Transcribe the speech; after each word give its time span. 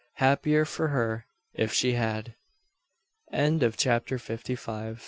Happier 0.15 0.65
for 0.65 0.87
her, 0.87 1.27
if 1.53 1.71
she 1.71 1.93
had. 1.93 2.33
CHAPTER 3.77 4.17
FIFTY 4.17 4.55
SIX. 4.55 4.99